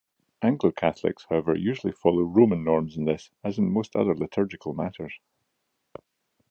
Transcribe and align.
Anglo-Catholics, 0.41 1.27
however, 1.29 1.53
usually 1.53 1.93
follow 1.93 2.23
Roman 2.23 2.63
norms 2.63 2.97
in 2.97 3.05
this 3.05 3.29
as 3.43 3.59
in 3.59 3.71
most 3.71 3.95
other 3.95 4.15
liturgical 4.15 4.73
matters. 4.73 5.13